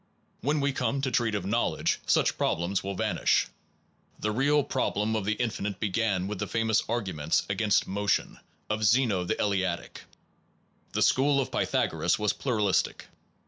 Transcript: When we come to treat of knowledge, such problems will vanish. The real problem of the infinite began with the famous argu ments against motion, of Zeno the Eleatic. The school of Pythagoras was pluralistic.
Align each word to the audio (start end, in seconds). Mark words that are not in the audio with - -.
When 0.39 0.61
we 0.61 0.73
come 0.73 1.01
to 1.03 1.11
treat 1.11 1.35
of 1.35 1.45
knowledge, 1.45 1.99
such 2.07 2.35
problems 2.35 2.83
will 2.83 2.95
vanish. 2.95 3.45
The 4.17 4.31
real 4.31 4.63
problem 4.63 5.15
of 5.15 5.25
the 5.25 5.33
infinite 5.35 5.79
began 5.79 6.27
with 6.27 6.39
the 6.39 6.47
famous 6.47 6.81
argu 6.81 7.13
ments 7.13 7.43
against 7.47 7.85
motion, 7.85 8.39
of 8.67 8.83
Zeno 8.83 9.25
the 9.25 9.39
Eleatic. 9.39 10.05
The 10.93 11.03
school 11.03 11.39
of 11.39 11.51
Pythagoras 11.51 12.17
was 12.17 12.33
pluralistic. 12.33 13.09